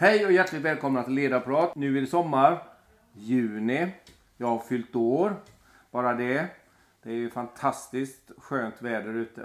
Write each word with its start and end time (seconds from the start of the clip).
Hej 0.00 0.26
och 0.26 0.32
hjärtligt 0.32 0.62
välkomna 0.62 1.02
till 1.02 1.12
Ledarprat. 1.12 1.74
Nu 1.74 1.96
är 1.96 2.00
det 2.00 2.06
sommar, 2.06 2.62
juni. 3.12 3.92
Jag 4.36 4.46
har 4.46 4.58
fyllt 4.58 4.96
år. 4.96 5.36
Bara 5.90 6.14
det. 6.14 6.46
Det 7.02 7.10
är 7.10 7.14
ju 7.14 7.30
fantastiskt 7.30 8.30
skönt 8.38 8.82
väder 8.82 9.14
ute. 9.14 9.42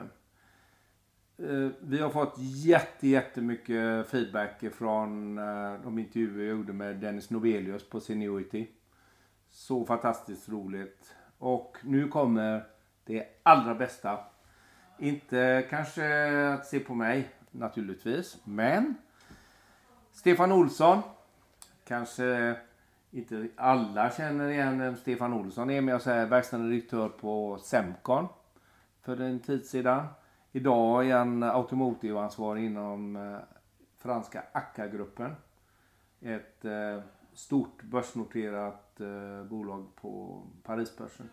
Eh, 1.38 1.70
vi 1.80 2.00
har 2.00 2.10
fått 2.10 2.34
jätte, 2.38 3.08
jättemycket 3.08 4.10
feedback 4.10 4.64
från 4.74 5.38
eh, 5.38 5.74
de 5.84 6.00
intervjuer 6.00 6.48
jag 6.48 6.58
gjorde 6.58 6.74
med 6.74 6.96
Dennis 6.96 7.30
Novelius 7.30 7.90
på 7.90 8.00
Seniority. 8.00 8.68
Så 9.52 9.86
fantastiskt 9.86 10.50
roligt. 10.50 11.16
Och 11.38 11.78
nu 11.84 12.08
kommer 12.08 12.66
det 13.06 13.28
allra 13.44 13.76
bästa. 13.76 14.20
Inte 15.00 15.68
kanske 15.70 16.38
att 16.48 16.66
se 16.66 16.80
på 16.80 16.94
mig 16.94 17.30
naturligtvis, 17.52 18.38
men 18.44 18.96
Stefan 20.16 20.52
Olsson. 20.52 21.02
Kanske 21.88 22.56
inte 23.12 23.48
alla 23.56 24.12
känner 24.12 24.50
igen 24.50 24.80
vem 24.80 24.96
Stefan 24.96 25.34
Olsson 25.34 25.70
är, 25.70 25.82
men 25.82 25.92
jag 25.92 26.02
säger 26.02 26.26
verkställande 26.26 26.72
direktör 26.72 27.10
på 27.10 27.58
Semcon 27.58 28.28
för 29.02 29.22
en 29.22 29.40
tid 29.40 29.66
sedan. 29.66 30.08
Idag 30.52 31.10
är 31.10 31.18
han 31.18 31.44
automotivansvarig 31.44 32.66
inom 32.66 33.16
eh, 33.16 33.38
franska 33.98 34.44
Akka-gruppen. 34.52 35.36
Ett 36.22 36.66
eh, 36.66 37.00
stort 37.34 37.84
börsnoterat 37.84 39.02
eh, 39.02 39.44
bolag 39.44 39.88
på 39.96 40.42
Parisbörsen. 40.64 41.30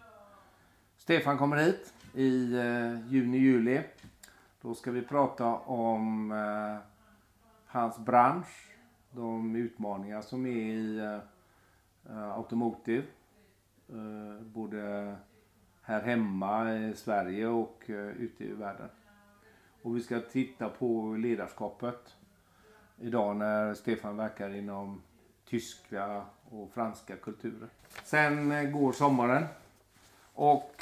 Stefan 0.97 1.39
kommer 1.39 1.57
hit 1.57 1.95
i 2.15 2.57
juni-juli. 3.09 3.83
Då 4.61 4.75
ska 4.75 4.91
vi 4.91 5.03
prata 5.03 5.47
om 5.57 6.33
hans 7.67 7.99
bransch, 7.99 8.72
de 9.13 9.57
utmaningar 9.57 10.23
som 10.23 10.47
är 10.47 10.51
i 10.51 11.01
uh, 11.01 12.33
Automotive. 12.37 13.07
Uh, 13.93 14.41
både 14.41 15.17
här 15.83 16.03
hemma 16.03 16.75
i 16.75 16.95
Sverige 16.95 17.47
och 17.47 17.85
uh, 17.89 17.97
ute 17.97 18.45
i 18.45 18.53
världen. 18.53 18.89
Och 19.83 19.97
vi 19.97 20.01
ska 20.01 20.21
titta 20.21 20.69
på 20.69 21.17
ledarskapet 21.19 22.17
idag 23.01 23.37
när 23.37 23.75
Stefan 23.75 24.17
verkar 24.17 24.55
inom 24.55 25.03
tyska 25.45 26.25
och 26.51 26.71
franska 26.73 27.17
kulturer. 27.17 27.69
Sen 28.05 28.73
går 28.73 28.93
sommaren 28.93 29.45
och 30.35 30.73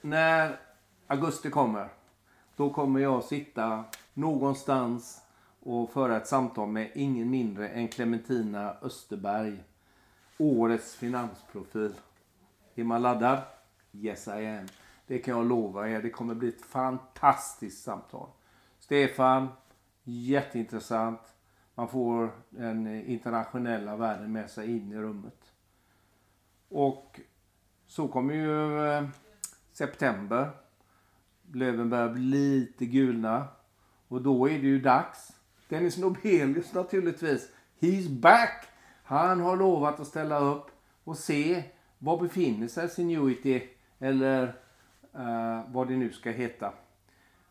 när 0.00 0.56
augusti 1.06 1.50
kommer 1.50 1.88
då 2.56 2.70
kommer 2.70 3.00
jag 3.00 3.24
sitta 3.24 3.84
någonstans 4.14 5.23
och 5.64 5.90
föra 5.90 6.16
ett 6.16 6.26
samtal 6.26 6.68
med 6.68 6.90
ingen 6.94 7.30
mindre 7.30 7.68
än 7.68 7.88
Clementina 7.88 8.76
Österberg. 8.82 9.64
Årets 10.38 10.94
finansprofil. 10.94 11.94
Är 12.74 12.84
man 12.84 13.02
laddad? 13.02 13.42
Yes 13.92 14.28
I 14.28 14.30
am. 14.30 14.66
Det 15.06 15.18
kan 15.18 15.36
jag 15.36 15.46
lova 15.46 15.88
er. 15.88 16.02
Det 16.02 16.10
kommer 16.10 16.34
bli 16.34 16.48
ett 16.48 16.64
fantastiskt 16.64 17.84
samtal. 17.84 18.28
Stefan, 18.78 19.48
jätteintressant. 20.02 21.20
Man 21.74 21.88
får 21.88 22.30
den 22.50 22.86
internationella 22.86 23.96
världen 23.96 24.32
med 24.32 24.50
sig 24.50 24.76
in 24.76 24.92
i 24.92 24.96
rummet. 24.96 25.52
Och 26.68 27.20
så 27.86 28.08
kommer 28.08 28.34
ju 28.34 28.86
eh, 28.86 29.08
september. 29.72 30.50
Löven 31.52 31.90
börjar 31.90 32.08
bli 32.08 32.22
lite 32.22 32.86
gulna. 32.86 33.48
Och 34.08 34.22
då 34.22 34.48
är 34.48 34.58
det 34.58 34.66
ju 34.66 34.80
dags 34.80 35.33
Dennis 35.74 35.98
Nobelius 35.98 36.72
naturligtvis. 36.72 37.48
He's 37.80 38.08
back! 38.08 38.66
Han 39.04 39.40
har 39.40 39.56
lovat 39.56 40.00
att 40.00 40.06
ställa 40.06 40.38
upp 40.38 40.66
och 41.04 41.18
se 41.18 41.62
var 41.98 42.22
befinner 42.22 42.68
sig 42.68 42.88
Seniority 42.88 43.62
eller 43.98 44.42
uh, 45.14 45.60
vad 45.68 45.88
det 45.88 45.96
nu 45.96 46.12
ska 46.12 46.30
heta. 46.30 46.72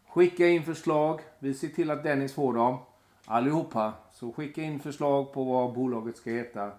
Skicka 0.08 0.48
in 0.48 0.64
förslag. 0.64 1.20
Vi 1.40 1.54
ser 1.54 1.68
till 1.68 1.92
att 1.92 2.04
Dennis 2.04 2.34
får 2.34 2.54
dem. 2.54 2.78
Allihopa. 3.26 3.94
Så 4.14 4.32
skicka 4.32 4.62
in 4.62 4.80
förslag 4.80 5.34
på 5.34 5.44
vad 5.44 5.74
bolaget 5.74 6.18
ska 6.18 6.30
heta. 6.30 6.72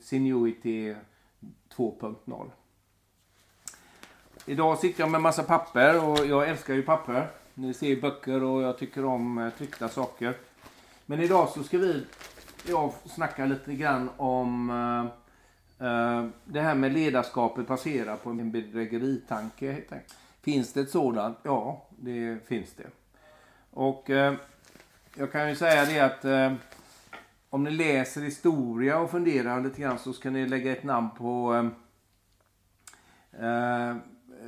Seniority 0.00 0.94
2.0. 1.76 2.50
Idag 4.46 4.78
sitter 4.78 5.00
jag 5.00 5.10
med 5.10 5.22
massa 5.22 5.42
papper 5.42 6.08
och 6.08 6.26
jag 6.26 6.48
älskar 6.48 6.74
ju 6.74 6.82
papper. 6.82 7.30
Ni 7.60 7.74
ser 7.74 8.00
böcker 8.00 8.42
och 8.42 8.62
jag 8.62 8.78
tycker 8.78 9.04
om 9.04 9.38
eh, 9.38 9.50
tryckta 9.50 9.88
saker. 9.88 10.36
Men 11.06 11.20
idag 11.20 11.48
så 11.48 11.62
ska 11.62 11.78
vi 11.78 12.04
jag 12.68 12.92
snacka 13.04 13.46
lite 13.46 13.74
grann 13.74 14.10
om 14.16 14.70
uh, 15.80 16.26
det 16.44 16.60
här 16.60 16.74
med 16.74 16.92
ledarskapet 16.92 17.66
baserat 17.66 18.24
på 18.24 18.30
en 18.30 18.50
bedrägeritanke. 18.50 19.82
Finns 20.42 20.72
det 20.72 20.80
ett 20.80 20.90
sådant? 20.90 21.38
Ja, 21.42 21.86
det 21.90 22.46
finns 22.46 22.74
det. 22.74 22.86
Och 23.70 24.10
uh, 24.10 24.34
jag 25.14 25.32
kan 25.32 25.48
ju 25.48 25.56
säga 25.56 25.84
det 25.84 26.00
att 26.00 26.24
uh, 26.24 26.58
om 27.50 27.64
ni 27.64 27.70
läser 27.70 28.20
historia 28.20 28.98
och 28.98 29.10
funderar 29.10 29.60
lite 29.60 29.80
grann 29.80 29.98
så 29.98 30.12
ska 30.12 30.30
ni 30.30 30.46
lägga 30.46 30.72
ett 30.72 30.84
namn 30.84 31.10
på 31.10 31.70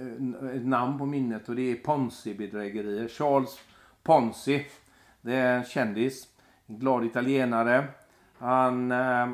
Eh, 0.01 0.57
ett 0.57 0.67
namn 0.67 0.99
på 0.99 1.07
minnet 1.07 1.49
och 1.49 1.57
det 1.57 1.71
är 1.71 1.75
Ponzi-bedrägerier. 1.75 3.09
Charles 3.09 3.61
Ponzi. 4.03 4.67
Det 5.21 5.35
är 5.35 5.57
en 5.57 5.65
kändis. 5.65 6.29
En 6.67 6.79
glad 6.79 7.05
italienare. 7.05 7.85
Han 8.39 8.93
eh, 8.93 9.29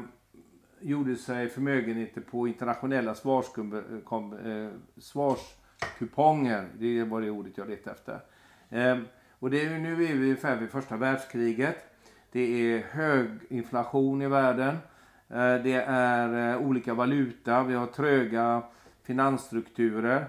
gjorde 0.81 1.17
sig 1.17 1.49
förmögenheter 1.49 2.21
på 2.21 2.49
internationella 2.49 3.11
eh, 3.11 4.69
svarskuponger. 4.99 6.69
Det 6.79 7.05
var 7.05 7.21
det 7.21 7.31
ordet 7.31 7.59
jag 7.59 7.69
letade 7.69 7.97
efter. 7.97 8.21
Eh, 8.69 8.99
och 9.39 9.51
det 9.51 9.65
är, 9.65 9.79
nu 9.79 9.93
är 9.93 9.97
vi 9.97 10.13
ungefär 10.13 10.57
vid 10.57 10.71
första 10.71 10.97
världskriget. 10.97 11.77
Det 12.33 12.41
är 12.41 12.83
hög 12.83 13.29
inflation 13.51 14.23
i 14.23 14.29
världen. 14.29 14.77
Eh, 15.29 15.55
det 15.55 15.85
är 15.87 16.57
olika 16.57 16.95
valuta. 16.95 17.63
Vi 17.63 17.75
har 17.75 17.87
tröga 17.87 18.63
finansstrukturer. 19.03 20.27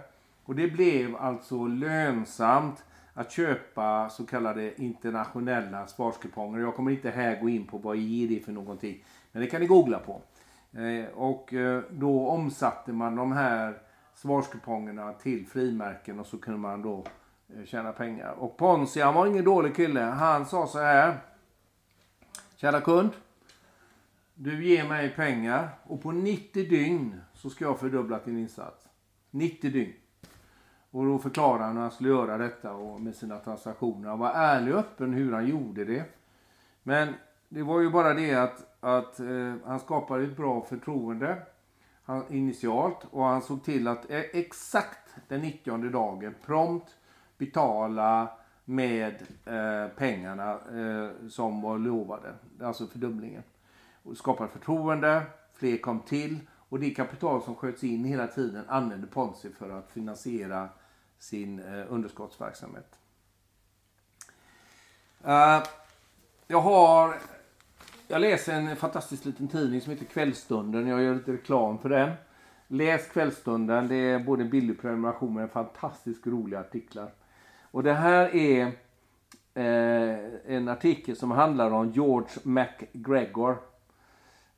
Och 0.48 0.56
det 0.56 0.68
blev 0.68 1.16
alltså 1.16 1.68
lönsamt 1.68 2.84
att 3.14 3.32
köpa 3.32 4.10
så 4.10 4.26
kallade 4.26 4.82
internationella 4.82 5.88
sparskuponger. 5.88 6.60
Jag 6.60 6.76
kommer 6.76 6.92
inte 6.92 7.10
här 7.10 7.42
gå 7.42 7.50
in 7.50 7.68
på 7.68 7.78
vad 7.78 7.98
är 7.98 8.28
det 8.28 8.46
för 8.46 8.52
någonting. 8.52 9.04
Men 9.32 9.42
det 9.42 9.48
kan 9.48 9.62
ni 9.62 9.68
googla 9.68 10.00
på. 10.00 10.22
Eh, 10.72 11.06
och 11.14 11.54
eh, 11.54 11.84
då 11.90 12.28
omsatte 12.28 12.94
man 12.94 13.16
de 13.16 13.32
här 13.32 13.78
svarskupongerna 14.16 15.14
till 15.14 15.48
frimärken 15.48 16.20
och 16.20 16.26
så 16.26 16.38
kunde 16.38 16.60
man 16.60 16.82
då 16.82 17.06
eh, 17.56 17.66
tjäna 17.66 17.92
pengar. 17.92 18.32
Och 18.32 18.58
Ponsi 18.58 19.02
han 19.02 19.14
var 19.14 19.28
ingen 19.28 19.46
dålig 19.46 19.76
kille. 19.76 20.02
Han 20.02 20.46
sa 20.46 20.68
så 20.68 20.80
här. 20.80 21.18
Kära 22.56 22.82
kund. 22.82 23.10
Du 24.34 24.66
ger 24.66 24.88
mig 24.88 25.10
pengar 25.10 25.70
och 25.84 26.02
på 26.02 26.12
90 26.12 26.70
dygn 26.70 27.22
så 27.34 27.50
ska 27.50 27.66
jag 27.66 27.80
fördubbla 27.80 28.20
din 28.26 28.38
insats. 28.38 28.88
90 29.32 29.72
dygn. 29.72 29.94
Och 30.92 31.06
då 31.06 31.20
förklarade 31.20 31.64
han 31.64 31.76
hur 31.76 31.82
han 31.82 31.92
skulle 31.92 32.10
göra 32.10 32.38
detta 32.38 32.74
och 32.74 33.02
med 33.02 33.16
sina 33.16 33.38
transaktioner. 33.40 34.10
Han 34.10 34.20
var 34.20 34.32
ärlig 34.32 34.74
och 34.74 34.80
öppen 34.80 35.14
hur 35.14 35.34
han 35.34 35.48
gjorde 35.48 35.86
det. 35.86 36.06
Men 36.84 37.14
det 37.50 37.64
var 37.64 37.80
ju 37.80 37.90
bara 37.90 38.14
det 38.14 38.36
att, 38.36 38.66
att 38.80 39.20
eh, 39.20 39.54
han 39.66 39.80
skapade 39.80 40.24
ett 40.24 40.38
bra 40.38 40.62
förtroende 40.62 41.38
han, 42.08 42.24
initialt 42.30 43.08
och 43.12 43.24
han 43.24 43.42
såg 43.42 43.64
till 43.64 43.88
att 43.88 44.12
eh, 44.12 44.20
exakt 44.20 45.16
den 45.28 45.42
90 45.42 45.90
dagen 45.90 46.36
prompt 46.46 46.96
betala 47.38 48.30
med 48.66 49.14
eh, 49.46 49.88
pengarna 49.98 50.52
eh, 50.52 51.30
som 51.30 51.62
var 51.62 51.78
lovade. 51.78 52.34
Alltså 52.62 52.88
fördubblingen. 52.88 53.44
Och 54.04 54.18
skapade 54.18 54.50
förtroende, 54.50 55.22
fler 55.54 55.78
kom 55.78 56.00
till 56.00 56.40
och 56.70 56.80
det 56.80 56.90
kapital 56.90 57.44
som 57.44 57.56
sköts 57.56 57.84
in 57.84 58.04
hela 58.04 58.28
tiden 58.28 58.64
använde 58.68 59.08
Ponzi 59.08 59.50
för 59.50 59.70
att 59.70 59.92
finansiera 59.92 60.70
sin 61.20 61.60
eh, 61.60 61.86
underskottsverksamhet. 61.94 63.00
Uh, 65.26 65.64
jag 66.48 66.62
har 66.62 67.16
jag 68.10 68.22
läser 68.22 68.54
en 68.54 68.76
fantastisk 68.76 69.26
liten 69.26 69.48
tidning 69.48 69.82
som 69.82 69.92
heter 69.92 70.06
Kvällstunden. 70.06 70.88
Jag 70.88 71.04
gör 71.04 71.16
lite 71.16 71.34
reklam 71.34 71.78
för 71.78 71.90
den. 71.90 72.12
Läs 72.68 73.08
Kvällstunden. 73.08 73.88
Det 73.88 73.96
är 73.96 74.20
både 74.20 74.44
en 74.44 74.50
billig 74.50 74.82
prenumeration 74.82 75.34
men 75.34 75.50
fantastiskt 75.50 76.28
roliga 76.28 76.60
artiklar. 76.60 77.12
Och 77.72 77.84
det 77.84 77.94
här 77.94 78.36
är 78.36 78.66
eh, 79.54 80.56
en 80.56 80.68
artikel 80.68 81.16
som 81.16 81.32
handlar 81.32 81.72
om 81.72 81.92
George 81.92 82.30
McGregor. 82.44 83.58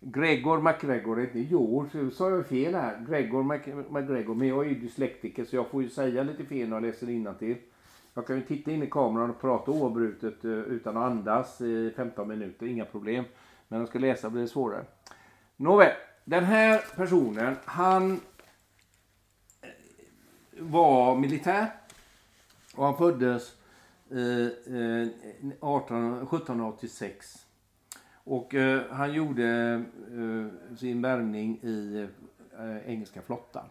Gregor 0.01 0.61
McGregor, 0.61 1.21
inte 1.21 1.39
George, 1.39 2.11
sa 2.11 2.29
jag 2.29 2.47
fel 2.47 2.75
här. 2.75 3.05
Gregor 3.09 3.43
McGregor, 3.91 4.35
men 4.35 4.47
jag 4.47 4.65
är 4.65 4.69
ju 4.69 4.79
dyslektiker 4.79 5.45
så 5.45 5.55
jag 5.55 5.67
får 5.67 5.83
ju 5.83 5.89
säga 5.89 6.23
lite 6.23 6.45
fel 6.45 6.69
när 6.69 6.75
jag 6.75 6.83
läser 6.83 7.09
innantill. 7.09 7.57
Jag 8.13 8.27
kan 8.27 8.35
ju 8.35 8.41
titta 8.41 8.71
in 8.71 8.83
i 8.83 8.87
kameran 8.87 9.29
och 9.29 9.41
prata 9.41 9.71
oavbrutet 9.71 10.45
eh, 10.45 10.51
utan 10.51 10.97
att 10.97 11.11
andas 11.11 11.61
i 11.61 11.93
15 11.95 12.27
minuter, 12.27 12.65
inga 12.65 12.85
problem. 12.85 13.23
Men 13.67 13.77
när 13.77 13.79
jag 13.79 13.87
ska 13.89 13.99
läsa 13.99 14.29
blir 14.29 14.41
det 14.41 14.47
svårare. 14.47 14.85
Nåväl, 15.55 15.93
den 16.25 16.43
här 16.43 16.83
personen, 16.95 17.55
han 17.65 18.11
eh, 18.11 18.19
var 20.59 21.15
militär. 21.15 21.67
Och 22.75 22.85
han 22.85 22.97
föddes 22.97 23.55
eh, 24.11 24.75
eh 24.75 25.07
18, 25.59 26.13
1786. 26.13 27.48
Och 28.29 28.55
eh, 28.55 28.81
han 28.91 29.13
gjorde 29.13 29.73
eh, 30.17 30.75
sin 30.77 31.01
värvning 31.01 31.59
i 31.63 32.07
eh, 32.59 32.89
engelska 32.91 33.21
flottan. 33.21 33.65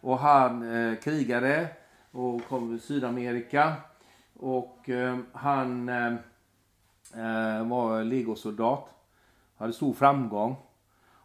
Och 0.00 0.18
han 0.18 0.74
eh, 0.74 0.98
krigade 0.98 1.68
och 2.10 2.44
kom 2.44 2.68
till 2.68 2.86
Sydamerika. 2.86 3.72
Och 4.34 4.88
eh, 4.88 5.18
han 5.32 5.88
eh, 5.88 6.12
eh, 7.14 7.68
var 7.68 8.04
legosoldat. 8.04 8.88
Hade 9.56 9.72
stor 9.72 9.92
framgång. 9.92 10.56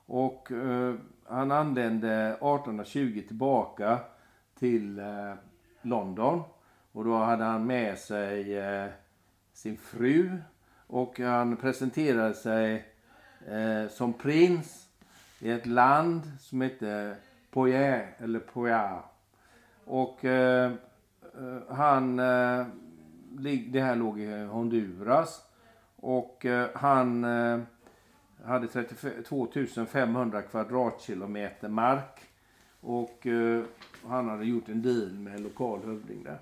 Och 0.06 0.51
eh, 0.51 0.95
han 1.28 1.51
anlände 1.51 2.28
1820 2.28 3.24
tillbaka 3.28 4.00
till 4.60 5.00
eh, 5.00 5.33
London. 5.81 6.44
Och 6.92 7.06
då 7.06 7.18
hade 7.18 7.44
han 7.44 7.68
med 7.68 7.98
sig 7.98 8.57
eh, 8.57 8.88
sin 9.54 9.78
fru. 9.78 10.38
Och 10.88 11.20
han 11.20 11.58
presenterade 11.58 12.34
sig 12.34 12.86
eh, 13.48 13.90
som 13.90 14.14
prins 14.14 14.88
i 15.40 15.52
ett 15.52 15.66
land 15.66 16.22
som 16.40 16.62
hette 16.62 17.16
Poyer, 17.52 18.16
eller 18.18 18.40
Poya. 18.40 19.04
Och 19.86 20.26
eh, 20.26 20.72
eh, 21.22 21.76
han, 21.76 22.20
eh, 22.20 22.66
det 23.68 23.82
här 23.82 23.96
låg 23.96 24.20
i 24.20 24.44
Honduras. 24.44 25.42
Och 25.96 26.46
eh, 26.46 26.70
han 26.76 27.24
eh, 27.24 27.60
hade 28.46 28.68
32 28.68 29.48
500 29.88 30.42
kvadratkilometer 30.42 31.70
mark. 31.70 32.22
Och 32.81 33.28
eh, 33.28 33.64
han 34.08 34.30
hade 34.30 34.46
gjort 34.46 34.70
en 34.70 34.81
deal 34.81 35.14
med 35.14 35.36
en 35.36 35.44
lokal 35.44 35.80
hövding 35.86 36.24
där. 36.24 36.40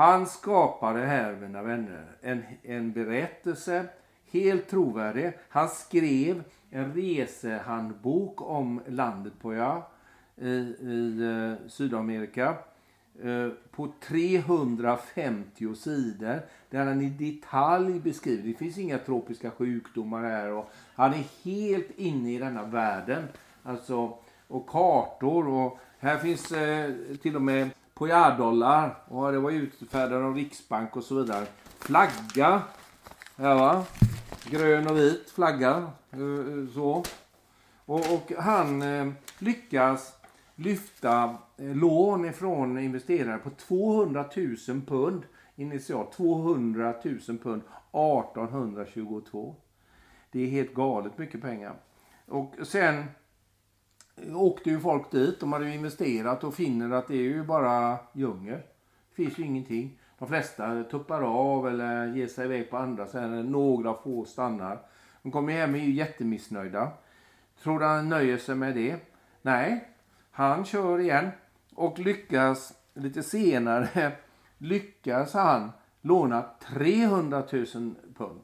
Han 0.00 0.26
skapade 0.26 1.00
här, 1.00 1.36
mina 1.36 1.62
vänner, 1.62 2.04
en, 2.20 2.42
en 2.62 2.92
berättelse, 2.92 3.86
helt 4.32 4.68
trovärdig. 4.68 5.32
Han 5.48 5.68
skrev 5.68 6.42
en 6.70 6.94
resehandbok 6.94 8.42
om 8.42 8.80
landet 8.88 9.32
Poya 9.40 9.82
i, 10.36 10.48
i 10.48 11.22
eh, 11.22 11.68
Sydamerika 11.68 12.54
eh, 13.22 13.48
på 13.70 13.92
350 14.00 15.74
sidor 15.74 16.40
där 16.70 16.86
han 16.86 17.00
i 17.00 17.10
detalj 17.10 18.00
beskriver, 18.00 18.48
det 18.48 18.54
finns 18.54 18.78
inga 18.78 18.98
tropiska 18.98 19.50
sjukdomar 19.50 20.22
här 20.22 20.52
och 20.52 20.70
han 20.94 21.12
är 21.12 21.24
helt 21.44 21.90
inne 21.96 22.32
i 22.32 22.38
denna 22.38 22.64
världen. 22.64 23.28
Alltså, 23.62 24.18
och 24.48 24.66
kartor 24.66 25.48
och 25.48 25.78
här 25.98 26.18
finns 26.18 26.52
eh, 26.52 26.94
till 27.22 27.36
och 27.36 27.42
med 27.42 27.70
Poyardollar 28.00 28.94
och 29.08 29.32
det 29.32 29.38
var 29.38 29.50
utfärdade 29.50 30.24
av 30.24 30.34
Riksbank 30.34 30.96
och 30.96 31.04
så 31.04 31.14
vidare. 31.14 31.46
Flagga. 31.78 32.62
Här 33.36 33.54
va. 33.54 33.84
Grön 34.44 34.86
och 34.86 34.96
vit 34.96 35.30
flagga. 35.30 35.92
Eh, 36.10 36.20
eh, 36.20 36.66
så. 36.74 37.04
Och, 37.84 38.14
och 38.14 38.32
han 38.38 38.82
eh, 38.82 39.08
lyckas 39.38 40.12
lyfta 40.54 41.36
eh, 41.56 41.76
lån 41.76 42.24
ifrån 42.24 42.78
investerare 42.78 43.38
på 43.38 43.50
200 43.50 44.24
000 44.36 44.56
pund 44.86 45.22
initialt. 45.56 46.12
200 46.12 46.94
000 47.04 47.18
pund 47.38 47.62
1822. 47.92 49.56
Det 50.30 50.40
är 50.42 50.46
helt 50.46 50.74
galet 50.74 51.18
mycket 51.18 51.42
pengar. 51.42 51.74
Och 52.28 52.54
sen 52.62 53.04
åkte 54.34 54.70
ju 54.70 54.80
folk 54.80 55.10
dit. 55.10 55.40
De 55.40 55.52
hade 55.52 55.66
ju 55.66 55.74
investerat 55.74 56.44
och 56.44 56.54
finner 56.54 56.90
att 56.90 57.08
det 57.08 57.14
är 57.14 57.18
ju 57.22 57.44
bara 57.44 57.98
djungel. 58.12 58.58
Det 59.08 59.14
finns 59.14 59.38
ju 59.38 59.42
ingenting. 59.42 59.98
De 60.18 60.28
flesta 60.28 60.84
tuppar 60.84 61.22
av 61.22 61.68
eller 61.68 62.06
ger 62.06 62.26
sig 62.26 62.44
iväg 62.44 62.70
på 62.70 62.76
andra 62.76 63.06
ställen. 63.06 63.52
Några 63.52 63.94
få 63.94 64.24
stannar. 64.24 64.78
De 65.22 65.32
kommer 65.32 65.52
hem 65.52 65.74
och 65.74 65.80
är 65.80 65.84
ju 65.84 65.92
jättemissnöjda. 65.92 66.88
Tror 67.62 67.80
han 67.80 68.08
nöjer 68.08 68.38
sig 68.38 68.54
med 68.54 68.74
det? 68.74 68.96
Nej, 69.42 69.88
han 70.30 70.64
kör 70.64 70.98
igen 70.98 71.30
och 71.74 71.98
lyckas 71.98 72.72
lite 72.94 73.22
senare 73.22 74.12
lyckas 74.58 75.34
han 75.34 75.72
låna 76.00 76.44
300 76.62 77.42
000 77.52 77.66
pund. 78.16 78.40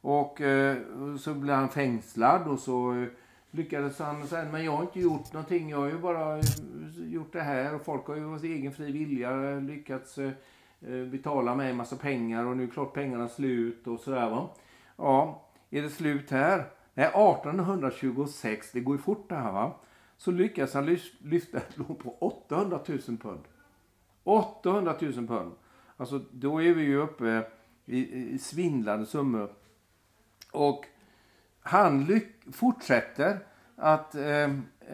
Och 0.00 0.40
eh, 0.40 0.76
så 1.18 1.34
blir 1.34 1.54
han 1.54 1.68
fängslad 1.68 2.48
och 2.48 2.58
så 2.58 2.94
eh, 2.94 3.08
lyckades 3.56 3.98
han 3.98 4.26
säga 4.26 4.52
men 4.52 4.64
jag 4.64 4.72
har 4.72 4.82
inte 4.82 5.00
gjort 5.00 5.32
någonting. 5.32 5.70
Jag 5.70 5.78
har 5.78 5.86
ju 5.86 5.98
bara 5.98 6.38
eh, 6.38 6.44
gjort 6.96 7.32
det 7.32 7.42
här 7.42 7.74
och 7.74 7.84
folk 7.84 8.06
har 8.06 8.16
ju 8.16 8.34
av 8.34 8.44
egen 8.44 8.72
fri 8.72 8.92
vilja 8.92 9.54
lyckats 9.54 10.18
eh, 10.18 10.32
eh, 10.80 11.04
betala 11.04 11.54
mig 11.54 11.70
en 11.70 11.76
massa 11.76 11.96
pengar 11.96 12.44
och 12.44 12.56
nu 12.56 12.62
är 12.64 12.68
klart 12.68 12.94
pengarna 12.94 13.28
slut 13.28 13.86
och 13.86 14.00
sådär 14.00 14.30
va. 14.30 14.48
Ja, 14.96 15.42
är 15.70 15.82
det 15.82 15.90
slut 15.90 16.30
här? 16.30 16.64
Nej, 16.94 17.06
1826, 17.06 18.72
det 18.72 18.80
går 18.80 18.96
ju 18.96 19.02
fort 19.02 19.28
det 19.28 19.36
här 19.36 19.52
va 19.52 19.72
så 20.16 20.30
lyckas 20.30 20.74
han 20.74 20.98
lyfta 21.18 21.58
ett 21.58 21.78
lån 21.78 21.96
på 21.96 22.16
800 22.18 22.80
000 22.86 22.98
pund. 22.98 23.40
800 24.24 24.94
000 25.00 25.12
pund. 25.12 25.52
Alltså 25.96 26.20
då 26.32 26.62
är 26.62 26.74
vi 26.74 26.82
ju 26.82 26.96
uppe 26.96 27.46
i, 27.86 28.12
i 28.34 28.38
svindlande 28.38 29.06
summor. 29.06 29.52
Och 30.52 30.86
han 31.66 32.20
fortsätter 32.52 33.38
att 33.76 34.14
eh, 34.14 34.50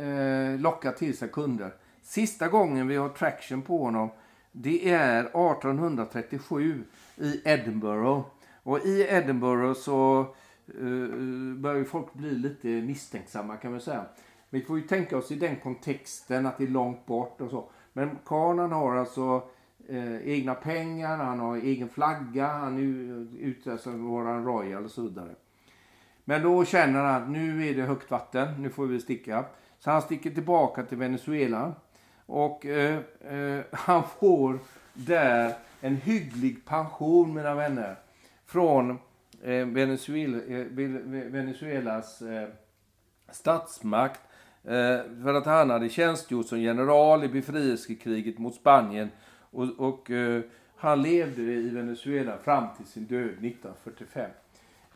eh, 0.06 0.60
locka 0.60 0.92
till 0.92 1.16
sig 1.16 1.28
kunder. 1.28 1.74
Sista 2.02 2.48
gången 2.48 2.88
vi 2.88 2.96
har 2.96 3.08
traction 3.08 3.62
på 3.62 3.78
honom 3.78 4.10
det 4.52 4.90
är 4.90 5.20
1837 5.20 6.84
i 7.16 7.42
Edinburgh. 7.44 8.22
Och 8.62 8.78
i 8.78 9.06
Edinburgh 9.10 9.72
så 9.72 10.20
eh, 10.66 11.56
börjar 11.56 11.84
folk 11.84 12.14
bli 12.14 12.30
lite 12.30 12.68
misstänksamma 12.68 13.56
kan 13.56 13.70
man 13.70 13.80
säga. 13.80 14.04
Vi 14.50 14.60
får 14.60 14.78
ju 14.78 14.86
tänka 14.86 15.16
oss 15.16 15.30
i 15.30 15.34
den 15.34 15.56
kontexten 15.56 16.46
att 16.46 16.58
det 16.58 16.64
är 16.64 16.68
långt 16.68 17.06
bort 17.06 17.40
och 17.40 17.50
så. 17.50 17.70
Men 17.92 18.18
karln 18.24 18.72
har 18.72 18.96
alltså 18.96 19.42
eh, 19.88 20.28
egna 20.28 20.54
pengar, 20.54 21.16
han 21.16 21.40
har 21.40 21.56
egen 21.56 21.88
flagga, 21.88 22.46
han 22.46 22.78
är 22.78 23.36
ute 23.46 23.78
som 23.78 24.04
våran 24.04 24.44
royal 24.44 24.84
och 24.84 24.90
så 24.90 25.02
vidare. 25.02 25.34
Men 26.24 26.42
då 26.42 26.64
känner 26.64 27.00
han 27.00 27.22
att 27.22 27.28
nu 27.28 27.68
är 27.68 27.74
det 27.74 27.82
högt 27.82 28.10
vatten, 28.10 28.62
nu 28.62 28.70
får 28.70 28.86
vi 28.86 29.00
sticka. 29.00 29.44
Så 29.78 29.90
han 29.90 30.02
sticker 30.02 30.30
tillbaka 30.30 30.82
till 30.82 30.98
Venezuela. 30.98 31.74
Och 32.26 32.66
eh, 32.66 32.98
eh, 33.20 33.60
han 33.72 34.02
får 34.20 34.58
där 34.94 35.54
en 35.80 35.96
hygglig 35.96 36.64
pension 36.64 37.34
mina 37.34 37.54
vänner. 37.54 37.96
Från 38.46 38.90
eh, 39.42 39.66
Venezuela, 39.66 40.38
eh, 40.38 40.66
Venezuelas 41.30 42.22
eh, 42.22 42.48
statsmakt 43.30 44.20
Eh, 44.64 45.00
för 45.22 45.34
att 45.34 45.46
han 45.46 45.70
hade 45.70 45.88
tjänstgjort 45.88 46.46
som 46.46 46.60
general 46.60 47.24
i 47.24 47.28
befrielsekriget 47.28 48.38
mot 48.38 48.54
Spanien. 48.54 49.10
Och, 49.50 49.68
och 49.78 50.10
eh, 50.10 50.42
han 50.76 51.02
levde 51.02 51.42
i 51.42 51.68
Venezuela 51.68 52.38
fram 52.38 52.64
till 52.76 52.86
sin 52.86 53.04
död 53.04 53.24
1945. 53.24 54.30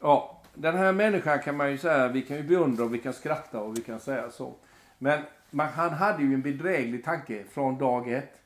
Ja, 0.01 0.43
den 0.59 0.77
här 0.77 0.93
människan 0.93 1.39
kan 1.39 1.57
man 1.57 1.71
ju 1.71 1.79
säga, 1.79 2.09
vi 2.09 2.23
kan 2.23 2.37
ju 2.37 2.43
beundra 2.43 2.85
och 2.85 2.95
vi 2.95 2.99
kan 2.99 3.13
skratta 3.13 3.61
och 3.61 3.79
vi 3.79 3.81
kan 3.83 4.01
säga 4.01 4.31
så. 4.31 4.55
Men 4.99 5.21
man, 5.51 5.69
han 5.69 5.91
hade 5.91 6.23
ju 6.23 6.35
en 6.35 6.43
bedräglig 6.43 7.05
tanke 7.05 7.45
från 7.45 7.79
dag 7.79 8.13
ett. 8.13 8.41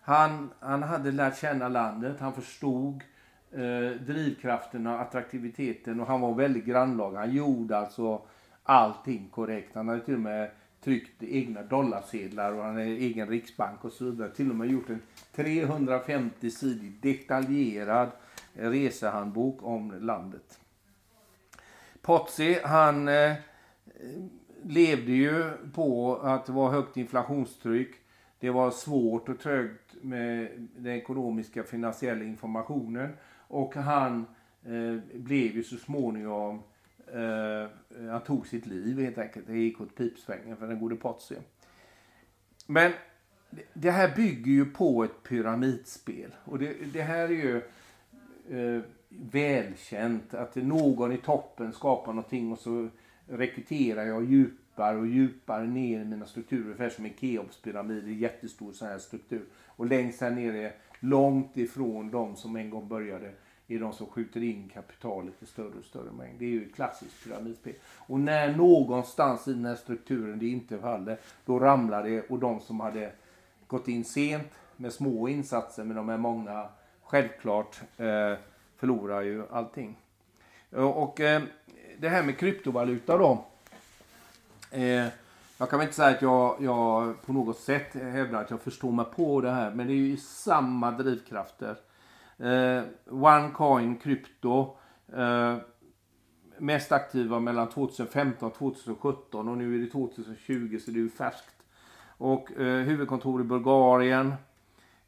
Han, 0.00 0.50
han 0.60 0.82
hade 0.82 1.12
lärt 1.12 1.38
känna 1.38 1.68
landet, 1.68 2.16
han 2.20 2.32
förstod 2.32 3.02
eh, 3.52 4.00
drivkrafterna, 4.00 4.94
och 4.94 5.00
attraktiviteten 5.00 6.00
och 6.00 6.06
han 6.06 6.20
var 6.20 6.34
väldigt 6.34 6.64
grannlaga. 6.64 7.18
Han 7.18 7.34
gjorde 7.34 7.78
alltså 7.78 8.22
allting 8.62 9.28
korrekt. 9.28 9.74
Han 9.74 9.88
hade 9.88 10.00
till 10.00 10.14
och 10.14 10.20
med 10.20 10.50
tryckt 10.84 11.22
egna 11.22 11.62
dollarsedlar 11.62 12.52
och 12.52 12.64
han 12.64 12.78
är 12.78 12.84
egen 12.84 13.28
riksbank 13.28 13.84
och 13.84 13.92
så 13.92 14.04
vidare. 14.04 14.30
Till 14.30 14.50
och 14.50 14.56
med 14.56 14.70
gjort 14.70 14.90
en 14.90 15.02
350 15.32 16.50
sidig 16.50 16.92
detaljerad 17.02 18.10
resehandbok 18.54 19.62
om 19.62 19.94
landet. 20.00 20.59
Potsi 22.10 22.58
han 22.64 23.08
eh, 23.08 23.34
levde 24.62 25.12
ju 25.12 25.50
på 25.74 26.16
att 26.16 26.46
det 26.46 26.52
var 26.52 26.70
högt 26.70 26.96
inflationstryck. 26.96 27.94
Det 28.40 28.50
var 28.50 28.70
svårt 28.70 29.28
och 29.28 29.38
trögt 29.38 29.94
med 30.02 30.48
den 30.76 30.92
ekonomiska 30.92 31.62
finansiella 31.62 32.24
informationen. 32.24 33.10
Och 33.48 33.74
han 33.74 34.26
eh, 34.64 35.18
blev 35.20 35.56
ju 35.56 35.62
så 35.62 35.76
småningom 35.76 36.62
eh, 37.06 38.10
han 38.10 38.20
tog 38.20 38.46
sitt 38.46 38.66
liv 38.66 39.00
helt 39.00 39.18
enkelt. 39.18 39.46
Det 39.46 39.58
gick 39.58 39.80
åt 39.80 39.96
pipsvängen 39.96 40.56
för 40.56 40.66
den 40.66 40.80
gode 40.80 40.96
Potsi. 40.96 41.36
Men 42.66 42.92
det 43.72 43.90
här 43.90 44.16
bygger 44.16 44.52
ju 44.52 44.64
på 44.64 45.04
ett 45.04 45.22
pyramidspel. 45.22 46.34
Och 46.44 46.58
det, 46.58 46.74
det 46.92 47.02
här 47.02 47.24
är 47.24 47.28
ju 47.28 47.56
eh, 48.48 48.82
välkänt. 49.10 50.34
Att 50.34 50.56
någon 50.56 51.12
i 51.12 51.16
toppen 51.16 51.72
skapar 51.72 52.12
någonting 52.12 52.52
och 52.52 52.58
så 52.58 52.88
rekryterar 53.28 54.04
jag 54.04 54.24
djupare 54.24 54.98
och 54.98 55.06
djupare 55.06 55.66
ner 55.66 56.00
i 56.00 56.04
mina 56.04 56.26
strukturer. 56.26 56.64
Ungefär 56.64 56.90
som 56.90 57.04
en 57.04 57.14
Keopspyramid, 57.20 58.04
en 58.04 58.18
jättestor 58.18 58.72
sån 58.72 58.88
här 58.88 58.98
struktur. 58.98 59.44
Och 59.66 59.86
längst 59.86 60.20
här 60.20 60.30
nere, 60.30 60.72
långt 61.00 61.56
ifrån 61.56 62.10
de 62.10 62.36
som 62.36 62.56
en 62.56 62.70
gång 62.70 62.88
började, 62.88 63.32
är 63.68 63.78
de 63.78 63.92
som 63.92 64.06
skjuter 64.06 64.42
in 64.42 64.68
kapitalet 64.74 65.42
i 65.42 65.46
större 65.46 65.78
och 65.78 65.84
större 65.84 66.12
mängd. 66.12 66.38
Det 66.38 66.44
är 66.44 66.50
ju 66.50 66.66
ett 66.66 66.74
klassiskt 66.74 67.24
pyramidspel. 67.24 67.74
Och 67.82 68.20
när 68.20 68.56
någonstans 68.56 69.48
i 69.48 69.52
den 69.52 69.64
här 69.64 69.74
strukturen 69.74 70.38
det 70.38 70.46
inte 70.46 70.78
faller, 70.78 71.18
då 71.44 71.58
ramlar 71.58 72.04
det 72.04 72.30
och 72.30 72.38
de 72.38 72.60
som 72.60 72.80
hade 72.80 73.12
gått 73.66 73.88
in 73.88 74.04
sent 74.04 74.48
med 74.76 74.92
små 74.92 75.28
insatser, 75.28 75.84
men 75.84 75.96
de 75.96 76.08
är 76.08 76.18
många, 76.18 76.68
självklart 77.02 77.80
eh, 77.96 78.34
förlorar 78.80 79.20
ju 79.20 79.42
allting. 79.50 79.96
Och 80.70 81.20
eh, 81.20 81.42
det 81.98 82.08
här 82.08 82.22
med 82.22 82.38
kryptovaluta 82.38 83.18
då. 83.18 83.44
Eh, 84.70 85.06
jag 85.58 85.70
kan 85.70 85.78
väl 85.78 85.82
inte 85.86 85.96
säga 85.96 86.16
att 86.16 86.22
jag, 86.22 86.56
jag 86.60 87.22
på 87.22 87.32
något 87.32 87.58
sätt 87.58 87.94
hävdar 87.94 88.40
att 88.40 88.50
jag 88.50 88.60
förstår 88.60 88.92
mig 88.92 89.04
på 89.16 89.40
det 89.40 89.50
här, 89.50 89.70
men 89.70 89.86
det 89.86 89.92
är 89.92 89.96
ju 89.96 90.16
samma 90.16 90.90
drivkrafter. 90.90 91.76
Eh, 92.38 92.82
OneCoin 93.10 93.96
krypto. 93.96 94.76
Eh, 95.12 95.56
mest 96.58 96.92
aktiva 96.92 97.40
mellan 97.40 97.68
2015 97.68 98.48
och 98.48 98.54
2017 98.54 99.48
och 99.48 99.58
nu 99.58 99.74
är 99.74 99.78
det 99.78 99.90
2020 99.90 100.78
så 100.84 100.90
det 100.90 100.98
är 100.98 101.02
ju 101.02 101.10
färskt. 101.10 101.56
Och 102.18 102.60
eh, 102.60 102.84
huvudkontor 102.84 103.40
i 103.40 103.44
Bulgarien. 103.44 104.34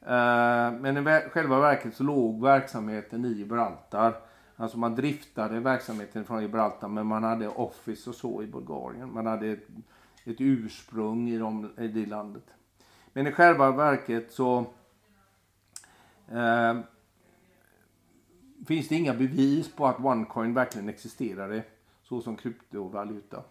Eh, 0.06 0.72
men 0.80 0.96
i 0.96 1.20
själva 1.30 1.60
verket 1.60 1.96
så 1.96 2.02
låg 2.02 2.42
verksamheten 2.42 3.24
i 3.24 3.28
Gibraltar. 3.28 4.14
Alltså 4.56 4.78
man 4.78 4.94
driftade 4.94 5.60
verksamheten 5.60 6.24
från 6.24 6.42
Gibraltar 6.42 6.88
men 6.88 7.06
man 7.06 7.24
hade 7.24 7.48
office 7.48 8.10
och 8.10 8.16
så 8.16 8.42
i 8.42 8.46
Bulgarien. 8.46 9.12
Man 9.12 9.26
hade 9.26 9.46
ett, 9.46 9.66
ett 10.24 10.36
ursprung 10.40 11.28
i, 11.28 11.38
de, 11.38 11.70
i 11.78 11.88
det 11.88 12.06
landet. 12.06 12.44
Men 13.12 13.26
i 13.26 13.32
själva 13.32 13.70
verket 13.70 14.32
så 14.32 14.66
eh, 16.28 16.78
finns 18.66 18.88
det 18.88 18.94
inga 18.94 19.14
bevis 19.14 19.72
på 19.72 19.86
att 19.86 20.00
OneCoin 20.00 20.54
verkligen 20.54 20.88
existerade 20.88 21.62
så 22.02 22.20
som 22.20 22.36
kryptovaluta. 22.36 23.42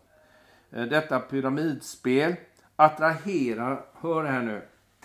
Eh, 0.72 0.86
detta 0.86 1.20
pyramidspel 1.20 2.36
attraherar, 2.76 3.86
hör 3.94 4.24
här 4.24 4.42
nu, 4.42 4.62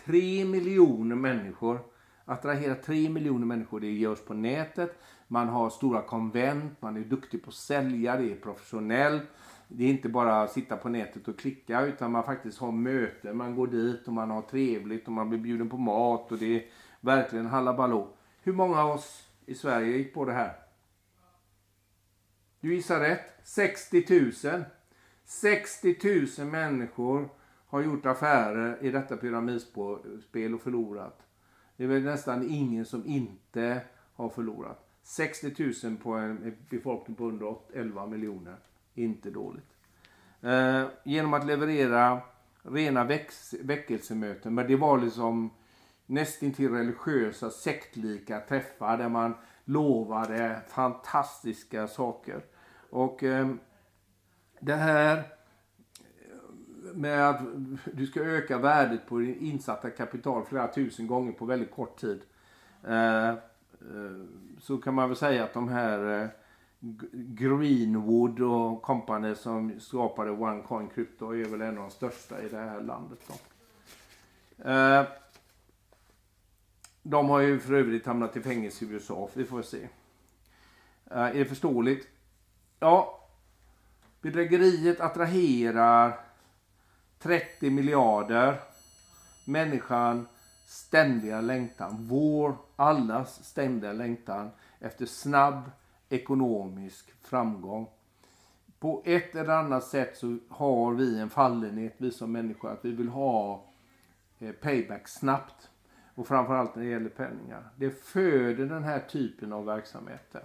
3 0.06 0.44
miljoner 0.44 1.16
människor. 1.16 1.80
Attraherar 2.24 2.74
3 2.74 3.08
miljoner 3.08 3.46
människor. 3.46 3.80
Det 3.80 3.92
görs 3.92 4.20
på 4.20 4.34
nätet. 4.34 4.98
Man 5.28 5.48
har 5.48 5.70
stora 5.70 6.02
konvent, 6.02 6.82
man 6.82 6.96
är 6.96 7.00
duktig 7.00 7.42
på 7.42 7.48
att 7.48 7.54
sälja, 7.54 8.16
det 8.16 8.32
är 8.32 8.36
professionellt. 8.36 9.22
Det 9.68 9.84
är 9.84 9.88
inte 9.88 10.08
bara 10.08 10.42
att 10.42 10.52
sitta 10.52 10.76
på 10.76 10.88
nätet 10.88 11.28
och 11.28 11.38
klicka 11.38 11.80
utan 11.80 12.12
man 12.12 12.24
faktiskt 12.24 12.58
har 12.58 12.72
möten. 12.72 13.36
Man 13.36 13.56
går 13.56 13.66
dit 13.66 14.06
och 14.06 14.12
man 14.12 14.30
har 14.30 14.42
trevligt 14.42 15.06
och 15.06 15.12
man 15.12 15.28
blir 15.28 15.38
bjuden 15.38 15.68
på 15.68 15.76
mat 15.76 16.32
och 16.32 16.38
det 16.38 16.56
är 16.56 16.64
verkligen 17.00 17.46
hallabaloo. 17.46 18.08
Hur 18.42 18.52
många 18.52 18.82
av 18.82 18.90
oss 18.90 19.28
i 19.46 19.54
Sverige 19.54 19.96
gick 19.96 20.14
på 20.14 20.24
det 20.24 20.32
här? 20.32 20.52
Du 22.60 22.74
gissar 22.74 23.00
rätt. 23.00 23.40
60 23.44 24.04
000. 24.44 24.64
60 25.24 25.96
000 26.38 26.48
människor 26.48 27.28
har 27.76 27.82
gjort 27.82 28.06
affärer 28.06 28.78
i 28.80 28.90
detta 28.90 29.16
pyramidspel 29.16 30.54
och 30.54 30.60
förlorat. 30.60 31.22
Det 31.76 31.84
är 31.84 31.88
väl 31.88 32.02
nästan 32.02 32.50
ingen 32.50 32.84
som 32.84 33.06
inte 33.06 33.80
har 34.14 34.28
förlorat. 34.28 34.88
60 35.02 35.72
000 35.84 35.96
på 35.96 36.12
en 36.12 36.56
befolkning 36.70 37.16
på 37.16 37.24
under 37.24 37.56
11 37.74 38.06
miljoner. 38.06 38.56
Inte 38.94 39.30
dåligt. 39.30 39.70
Eh, 40.40 40.84
genom 41.04 41.34
att 41.34 41.46
leverera 41.46 42.20
rena 42.62 43.04
väx, 43.04 43.54
väckelsemöten. 43.62 44.54
Men 44.54 44.66
det 44.66 44.76
var 44.76 44.98
liksom 44.98 45.50
nästintill 46.06 46.70
religiösa 46.70 47.50
sektlika 47.50 48.40
träffar 48.40 48.98
där 48.98 49.08
man 49.08 49.34
lovade 49.64 50.60
fantastiska 50.68 51.88
saker. 51.88 52.44
Och 52.90 53.22
eh, 53.22 53.48
det 54.60 54.74
här 54.74 55.35
med 56.96 57.28
att 57.28 57.40
du 57.92 58.06
ska 58.06 58.20
öka 58.20 58.58
värdet 58.58 59.06
på 59.06 59.18
din 59.18 59.38
insatta 59.40 59.90
kapital 59.90 60.44
flera 60.44 60.68
tusen 60.68 61.06
gånger 61.06 61.32
på 61.32 61.44
väldigt 61.44 61.74
kort 61.74 62.00
tid. 62.00 62.20
Eh, 62.84 63.28
eh, 63.28 63.36
så 64.60 64.78
kan 64.78 64.94
man 64.94 65.08
väl 65.08 65.16
säga 65.16 65.44
att 65.44 65.54
de 65.54 65.68
här 65.68 66.22
eh, 66.22 66.28
Greenwood 67.12 68.40
och 68.40 68.82
company 68.82 69.34
som 69.34 69.80
skapade 69.80 70.30
OneCoin 70.30 70.88
Crypto 70.88 71.30
är 71.30 71.44
väl 71.44 71.60
en 71.60 71.78
av 71.78 71.84
de 71.84 71.90
största 71.90 72.42
i 72.42 72.48
det 72.48 72.56
här 72.56 72.80
landet. 72.80 73.18
Då. 73.26 73.34
Eh, 74.70 75.04
de 77.02 77.28
har 77.28 77.40
ju 77.40 77.58
för 77.58 77.74
övrigt 77.74 78.06
hamnat 78.06 78.36
i 78.36 78.40
fängelse 78.40 78.84
i 78.84 78.88
USA, 78.88 79.28
vi 79.34 79.44
får 79.44 79.62
se. 79.62 79.88
Eh, 81.10 81.18
är 81.18 81.34
det 81.34 81.44
förståeligt? 81.44 82.08
Ja, 82.80 83.28
bedrägeriet 84.20 85.00
attraherar 85.00 86.25
30 87.18 87.70
miljarder. 87.70 88.60
Människan 89.44 90.26
ständiga 90.66 91.40
längtan, 91.40 91.96
vår 92.00 92.56
allas 92.76 93.44
ständiga 93.44 93.92
längtan 93.92 94.50
efter 94.78 95.06
snabb 95.06 95.70
ekonomisk 96.08 97.12
framgång. 97.22 97.88
På 98.78 99.02
ett 99.04 99.34
eller 99.34 99.52
annat 99.52 99.84
sätt 99.84 100.16
så 100.16 100.38
har 100.48 100.94
vi 100.94 101.18
en 101.20 101.30
fallenhet, 101.30 101.94
vi 101.96 102.10
som 102.10 102.32
människor, 102.32 102.72
att 102.72 102.84
vi 102.84 102.92
vill 102.92 103.08
ha 103.08 103.64
eh, 104.38 104.52
payback 104.52 105.08
snabbt. 105.08 105.70
Och 106.14 106.26
framförallt 106.26 106.74
när 106.74 106.82
det 106.82 106.90
gäller 106.90 107.08
penningar. 107.08 107.68
Det 107.76 107.90
föder 107.90 108.66
den 108.66 108.84
här 108.84 109.00
typen 109.00 109.52
av 109.52 109.64
verksamheter. 109.64 110.44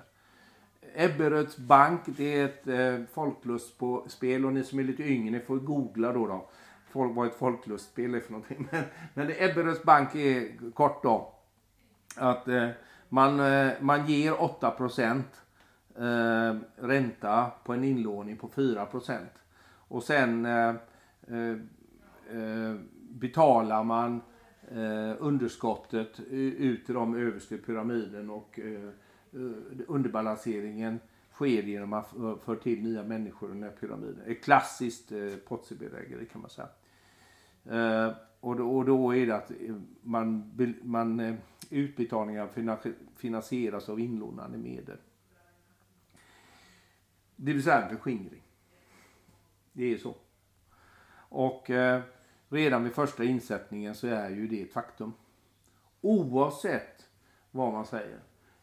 Ebberöds 0.96 1.58
bank, 1.58 2.02
det 2.06 2.40
är 2.40 2.46
ett 2.46 2.68
eh, 2.68 3.06
folklustspel 3.14 4.46
och 4.46 4.54
ni 4.54 4.64
som 4.64 4.80
är 4.80 4.84
lite 4.84 5.04
yngre 5.04 5.40
får 5.40 5.58
googla 5.58 6.14
då. 6.14 6.28
då 6.28 6.50
folk, 6.92 7.16
vad 7.16 7.28
ett 7.28 7.36
folklustspel 7.36 8.16
är 8.16 8.20
för 8.20 8.32
någonting. 8.32 8.68
Men, 8.72 8.84
men 9.14 9.28
det 9.28 9.44
Ebberöds 9.44 9.84
bank 9.84 10.16
är 10.16 10.72
kort 10.72 11.04
då. 11.04 11.34
Att 12.18 12.48
eh, 12.48 12.70
man, 13.10 13.40
eh, 13.40 13.72
man 13.80 14.06
ger 14.06 14.42
8 14.42 14.76
eh, 15.98 16.56
ränta 16.76 17.52
på 17.64 17.74
en 17.74 17.84
inlåning 17.84 18.38
på 18.38 18.48
4% 18.48 19.20
Och 19.88 20.04
sen 20.04 20.46
eh, 20.46 20.76
eh, 21.28 21.52
eh 22.38 22.76
betalar 23.10 23.84
man 23.84 24.22
eh, 24.72 25.16
underskottet 25.20 26.20
ut 26.20 26.86
till 26.86 26.96
de 26.96 27.16
översta 27.16 27.56
pyramiden 27.58 28.30
och 28.30 28.60
eh, 28.60 28.90
Eh, 29.34 29.84
underbalanseringen 29.88 31.00
sker 31.32 31.64
genom 31.64 31.94
att 31.94 32.10
föra 32.44 32.56
till 32.56 32.84
nya 32.84 33.04
människor 33.04 33.50
i 33.50 33.54
den 33.54 33.64
här 33.64 33.72
pyramiden. 33.72 34.22
Ett 34.26 34.44
klassiskt 34.44 35.12
eh, 35.12 35.36
Ponzi-bedrägeri 35.48 36.26
kan 36.26 36.42
man 36.42 36.50
säga. 36.50 36.70
Eh, 37.66 38.16
och, 38.40 38.56
då, 38.56 38.78
och 38.78 38.86
då 38.86 39.16
är 39.16 39.26
det 39.26 39.36
att 39.36 39.52
eh, 39.52 39.76
man, 40.02 40.52
man, 40.82 41.20
eh, 41.20 41.36
utbetalningar 41.70 42.50
finansieras 43.16 43.90
av 43.90 44.00
inlånade 44.00 44.58
medel. 44.58 44.98
Det 47.36 47.54
vill 47.54 47.64
säga 47.64 47.82
en 47.82 47.90
förskingring. 47.90 48.44
Det 49.74 49.94
är 49.94 49.98
så. 49.98 50.16
Och 51.14 51.70
eh, 51.70 52.02
redan 52.50 52.84
vid 52.84 52.94
första 52.94 53.24
insättningen 53.24 53.96
så 53.96 54.08
är 54.08 54.30
ju 54.30 54.48
det 54.48 54.62
ett 54.62 54.74
faktum. 54.74 55.14
Oavsett 56.02 57.10
vad 57.52 57.74
man 57.74 57.86
säger. 57.86 58.20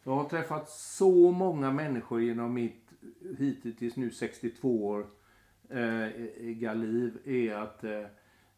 Jag 0.09 0.15
har 0.15 0.29
träffat 0.29 0.71
så 0.71 1.31
många 1.31 1.73
människor 1.73 2.23
genom 2.23 2.55
mitt 2.55 2.91
hittills 3.39 3.97
nu 3.97 4.11
62 4.11 4.87
år 4.87 5.07
eh, 5.69 6.75
liv 6.75 7.19
är 7.25 7.55
att 7.55 7.85
eh, 7.85 8.03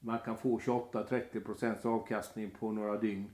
man 0.00 0.18
kan 0.18 0.36
få 0.36 0.58
28-30 0.58 1.44
procents 1.44 1.86
avkastning 1.86 2.50
på 2.50 2.72
några 2.72 2.96
dygn. 2.96 3.30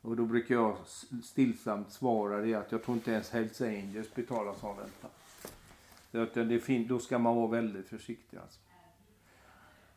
Och 0.00 0.16
då 0.16 0.24
brukar 0.24 0.54
jag 0.54 0.76
stillsamt 1.22 1.92
svara 1.92 2.40
det 2.40 2.54
att 2.54 2.72
jag 2.72 2.82
tror 2.82 2.96
inte 2.96 3.10
ens 3.12 3.30
Hells 3.30 3.60
Angels 3.60 4.14
betalar 4.14 4.54
sån 4.54 4.76
ränta. 4.76 5.08
Utan 6.12 6.42
eh, 6.42 6.48
det 6.48 6.60
fin- 6.60 6.86
då 6.88 6.98
ska 6.98 7.18
man 7.18 7.36
vara 7.36 7.50
väldigt 7.50 7.88
försiktig. 7.88 8.36
Alltså. 8.36 8.60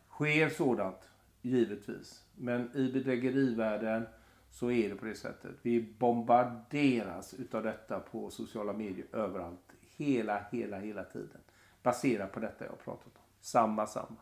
Sker 0.10 0.50
sådant, 0.50 1.10
givetvis. 1.42 2.24
Men 2.36 2.76
i 2.76 2.92
bedrägerivärlden 2.92 4.06
så 4.50 4.72
är 4.72 4.90
det 4.90 4.96
på 4.96 5.06
det 5.06 5.16
sättet. 5.16 5.52
Vi 5.62 5.82
bombarderas 5.98 7.34
utav 7.34 7.64
detta 7.64 8.00
på 8.00 8.30
sociala 8.30 8.74
medier 8.74 9.06
överallt. 9.14 9.74
Hela, 9.98 10.46
hela, 10.52 10.80
hela 10.80 11.04
tiden. 11.04 11.42
Baserat 11.84 12.32
på 12.32 12.40
detta 12.40 12.66
jag 12.66 12.72
har 12.72 12.78
pratat 12.78 13.06
om. 13.16 13.24
Samma, 13.42 13.88
samma. 13.88 14.16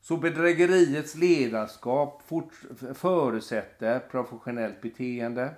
Så 0.00 0.16
bedrägeriets 0.16 1.14
ledarskap 1.14 2.22
förutsätter 2.94 3.98
professionellt 3.98 4.80
beteende, 4.80 5.54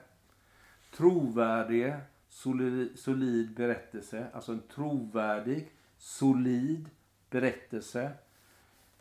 trovärdig, 0.96 1.94
solid, 2.28 2.98
solid 2.98 3.54
berättelse, 3.54 4.26
alltså 4.32 4.52
en 4.52 4.62
trovärdig, 4.74 5.72
solid 5.98 6.90
berättelse. 7.30 8.10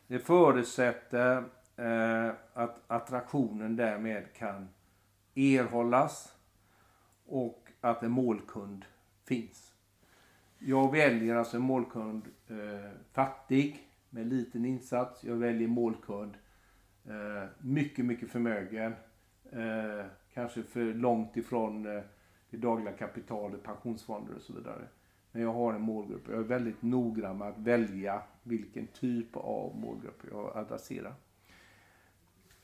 Det 0.07 0.19
förutsätter 0.19 1.43
eh, 1.77 2.29
att 2.53 2.83
attraktionen 2.87 3.75
därmed 3.75 4.33
kan 4.33 4.69
erhållas 5.35 6.35
och 7.25 7.67
att 7.81 8.03
en 8.03 8.11
målkund 8.11 8.85
finns. 9.23 9.73
Jag 10.59 10.91
väljer 10.91 11.35
alltså 11.35 11.57
en 11.57 11.63
målkund 11.63 12.27
eh, 12.47 12.91
fattig 13.11 13.89
med 14.09 14.27
liten 14.27 14.65
insats. 14.65 15.23
Jag 15.23 15.35
väljer 15.35 15.67
målkund 15.67 16.37
eh, 17.05 17.49
mycket, 17.59 18.05
mycket 18.05 18.31
förmögen. 18.31 18.93
Eh, 19.51 20.05
kanske 20.33 20.63
för 20.63 20.93
långt 20.93 21.37
ifrån 21.37 21.97
eh, 21.97 22.03
det 22.49 22.57
dagliga 22.57 22.93
kapitalet, 22.93 23.63
pensionsfonder 23.63 24.35
och 24.35 24.41
så 24.41 24.53
vidare. 24.53 24.87
Men 25.31 25.41
jag 25.41 25.53
har 25.53 25.73
en 25.73 25.81
målgrupp. 25.81 26.27
Jag 26.29 26.39
är 26.39 26.43
väldigt 26.43 26.81
noggrann 26.81 27.37
med 27.37 27.47
att 27.47 27.57
välja 27.57 28.21
vilken 28.43 28.87
typ 28.87 29.35
av 29.35 29.77
målgrupp 29.77 30.21
jag 30.31 30.57
adresserar. 30.57 31.13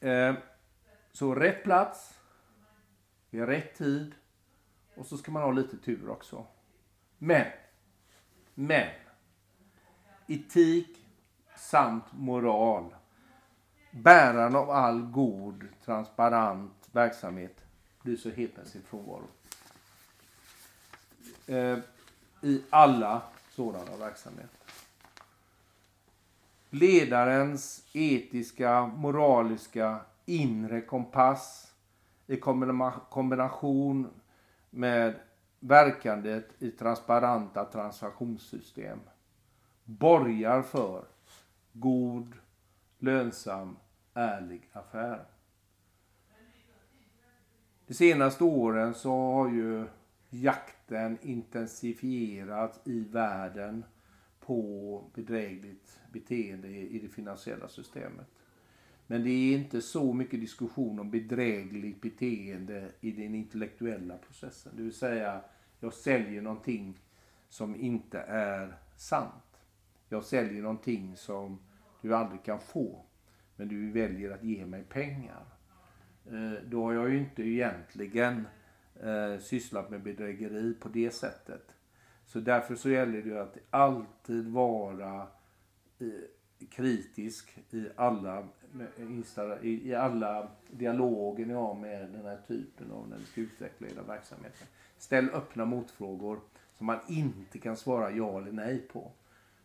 Eh, 0.03 0.35
så 1.11 1.35
rätt 1.35 1.63
plats, 1.63 2.13
vid 3.29 3.45
rätt 3.45 3.77
tid 3.77 4.15
och 4.95 5.05
så 5.05 5.17
ska 5.17 5.31
man 5.31 5.43
ha 5.43 5.51
lite 5.51 5.77
tur 5.77 6.09
också. 6.09 6.45
Men, 7.17 7.45
men, 8.53 8.87
etik 10.27 11.05
samt 11.57 12.03
moral, 12.11 12.95
bäraren 13.91 14.55
av 14.55 14.69
all 14.69 15.01
god, 15.01 15.67
transparent 15.85 16.89
verksamhet, 16.91 17.65
lyser 18.01 18.31
helt 18.31 18.57
med 18.57 18.67
sin 18.67 18.81
frånvaro. 18.81 19.27
Eh, 21.47 21.79
I 22.41 22.63
alla 22.69 23.21
sådana 23.49 23.97
verksamheter. 23.97 24.62
Ledarens 26.75 27.85
etiska, 27.93 28.85
moraliska, 28.87 29.99
inre 30.25 30.81
kompass 30.81 31.73
i 32.27 32.37
kombination 33.09 34.07
med 34.69 35.15
verkandet 35.59 36.49
i 36.59 36.71
transparenta 36.71 37.65
transaktionssystem 37.65 38.99
borgar 39.83 40.61
för 40.61 41.05
god, 41.73 42.35
lönsam, 42.99 43.77
ärlig 44.13 44.69
affär. 44.71 45.25
De 47.87 47.93
senaste 47.93 48.43
åren 48.43 48.93
så 48.93 49.11
har 49.11 49.49
ju 49.49 49.85
jakten 50.29 51.17
intensifierats 51.21 52.79
i 52.83 52.99
världen 52.99 53.85
på 54.45 55.03
bedrägligt 55.13 55.99
beteende 56.11 56.67
i 56.67 56.99
det 56.99 57.09
finansiella 57.09 57.67
systemet. 57.67 58.27
Men 59.07 59.23
det 59.23 59.29
är 59.29 59.57
inte 59.57 59.81
så 59.81 60.13
mycket 60.13 60.39
diskussion 60.39 60.99
om 60.99 61.11
bedrägligt 61.11 62.01
beteende 62.01 62.91
i 63.01 63.11
den 63.11 63.35
intellektuella 63.35 64.17
processen. 64.17 64.73
Det 64.75 64.83
vill 64.83 64.93
säga, 64.93 65.41
jag 65.79 65.93
säljer 65.93 66.41
någonting 66.41 66.99
som 67.49 67.75
inte 67.75 68.19
är 68.19 68.77
sant. 68.97 69.61
Jag 70.09 70.23
säljer 70.23 70.61
någonting 70.61 71.17
som 71.17 71.59
du 72.01 72.15
aldrig 72.15 72.43
kan 72.43 72.59
få. 72.59 73.05
Men 73.55 73.67
du 73.67 73.91
väljer 73.91 74.31
att 74.31 74.43
ge 74.43 74.65
mig 74.65 74.83
pengar. 74.83 75.45
Eh, 76.25 76.63
då 76.65 76.83
har 76.83 76.93
jag 76.93 77.09
ju 77.09 77.17
inte 77.17 77.43
egentligen 77.43 78.47
eh, 79.03 79.39
sysslat 79.39 79.89
med 79.89 80.03
bedrägeri 80.03 80.73
på 80.73 80.89
det 80.89 81.11
sättet. 81.11 81.75
Så 82.25 82.39
därför 82.39 82.75
så 82.75 82.89
gäller 82.89 83.21
det 83.21 83.41
att 83.41 83.57
alltid 83.69 84.47
vara 84.47 85.27
eh, 85.99 86.07
kritisk 86.69 87.57
i 87.69 87.87
alla, 87.95 88.47
i 89.61 89.93
alla 89.93 90.47
dialoger 90.71 91.45
ni 91.45 91.53
har 91.53 91.75
med 91.75 92.11
den 92.11 92.25
här 92.25 92.39
typen 92.47 92.91
av 92.91 93.09
när 93.09 93.17
ni 93.17 93.23
ska 93.23 93.41
utveckla 93.41 93.87
era 93.87 94.03
verksamheter. 94.03 94.67
Ställ 94.97 95.29
öppna 95.29 95.65
motfrågor 95.65 96.39
som 96.77 96.85
man 96.85 96.99
inte 97.07 97.59
kan 97.59 97.77
svara 97.77 98.11
ja 98.11 98.37
eller 98.37 98.51
nej 98.51 98.79
på. 98.79 99.11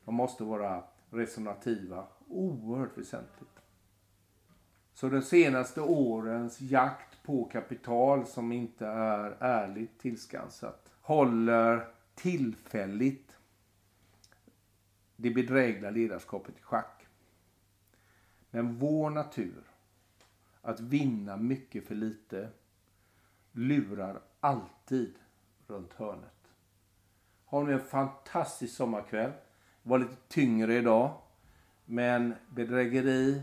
De 0.05 0.14
måste 0.14 0.44
vara 0.44 0.85
resonativa. 1.11 2.05
Oerhört 2.29 2.99
väsentligt. 2.99 3.61
Så 4.94 5.09
de 5.09 5.23
senaste 5.23 5.81
årens 5.81 6.61
jakt 6.61 7.23
på 7.23 7.44
kapital 7.44 8.27
som 8.27 8.53
inte 8.53 8.87
är 8.87 9.37
ärligt 9.40 9.99
tillskansat 9.99 10.92
håller 11.03 11.88
tillfälligt 12.18 13.33
det 15.16 15.31
bedrägliga 15.31 15.90
ledarskapet 15.90 16.59
i 16.59 16.62
schack. 16.62 17.07
Men 18.50 18.78
vår 18.78 19.11
natur, 19.11 19.62
att 20.62 20.81
vinna 20.81 21.37
mycket 21.37 21.87
för 21.87 21.94
lite, 21.94 22.48
lurar 23.52 24.20
alltid 24.40 25.14
runt 25.66 25.92
hörnet. 25.92 26.35
Har 27.44 27.64
ni 27.64 27.72
en 27.72 27.81
fantastisk 27.81 28.76
sommarkväll. 28.76 29.31
Det 29.83 29.90
var 29.90 29.98
lite 29.98 30.16
tyngre 30.28 30.74
idag. 30.74 31.20
Men 31.85 32.35
bedrägeri 32.50 33.42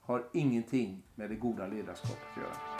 har 0.00 0.28
ingenting 0.32 1.02
med 1.14 1.30
det 1.30 1.36
goda 1.36 1.66
ledarskapet 1.66 2.18
att 2.30 2.42
göra. 2.42 2.73